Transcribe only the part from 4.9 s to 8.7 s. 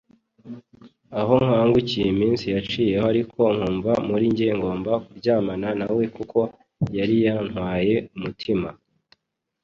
kuryamana nawe kuko yariyantwaye umutima